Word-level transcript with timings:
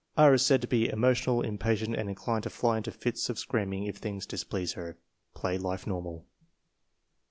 is 0.17 0.43
said 0.43 0.61
to 0.61 0.67
be 0.67 0.89
emo 0.91 1.11
tional, 1.11 1.45
impatient, 1.45 1.95
and 1.95 2.09
inclined 2.09 2.41
to 2.41 2.49
fly 2.49 2.77
into 2.77 2.89
fits 2.89 3.29
of 3.29 3.37
screaking 3.37 3.87
if 3.87 3.97
things 3.97 4.25
displease 4.25 4.73
her. 4.73 4.97
Play 5.35 5.59
life 5.59 5.85
normal. 5.85 6.25